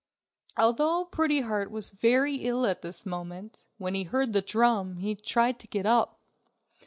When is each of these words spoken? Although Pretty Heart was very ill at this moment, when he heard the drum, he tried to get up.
Although 0.57 1.05
Pretty 1.05 1.41
Heart 1.41 1.69
was 1.69 1.91
very 1.91 2.37
ill 2.37 2.65
at 2.65 2.81
this 2.81 3.05
moment, 3.05 3.67
when 3.77 3.93
he 3.93 4.01
heard 4.05 4.33
the 4.33 4.41
drum, 4.41 4.95
he 4.97 5.13
tried 5.13 5.59
to 5.59 5.67
get 5.67 5.85
up. 5.85 6.17